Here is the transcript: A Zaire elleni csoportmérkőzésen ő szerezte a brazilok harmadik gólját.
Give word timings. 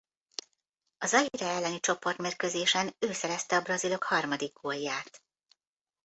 A 0.97 1.05
Zaire 1.07 1.45
elleni 1.47 1.79
csoportmérkőzésen 1.79 2.95
ő 2.99 3.11
szerezte 3.13 3.55
a 3.55 3.61
brazilok 3.61 4.03
harmadik 4.03 4.53
gólját. 4.53 5.23